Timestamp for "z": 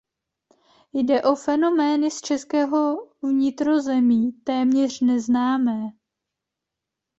2.11-2.21